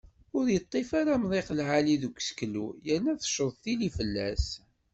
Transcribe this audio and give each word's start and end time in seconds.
Ur 0.37 0.45
yeṭṭif 0.53 0.89
ara 0.99 1.11
amḍiq 1.17 1.47
lεali 1.57 1.95
deg 2.01 2.15
useklu 2.19 2.67
yerna 2.85 3.13
tcaḍ 3.21 3.51
tili 3.61 3.89
fell-as. 3.97 4.47